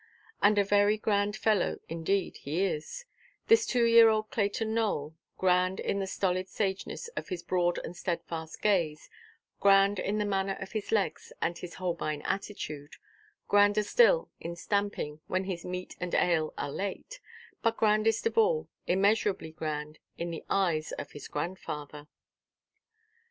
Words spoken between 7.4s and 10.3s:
broad and steadfast gaze, grand in the